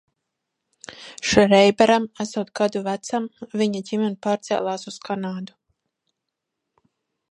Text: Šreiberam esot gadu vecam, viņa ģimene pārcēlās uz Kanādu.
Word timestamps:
Šreiberam 1.31 2.07
esot 2.25 2.51
gadu 2.61 2.83
vecam, 2.89 3.29
viņa 3.63 3.85
ģimene 3.93 4.21
pārcēlās 4.29 4.93
uz 4.95 5.01
Kanādu. 5.09 5.61